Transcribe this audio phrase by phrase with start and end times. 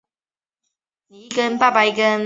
[1.11, 2.19] 当地最著名的巨岩是山羊岩。